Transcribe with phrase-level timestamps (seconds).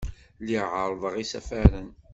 [0.43, 1.89] Lliɣ ɛerrḍeɣ isafaren.